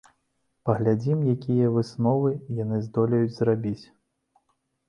[0.69, 2.31] Паглядзім, якія высновы
[2.63, 3.81] яны здолеюць зрабіць.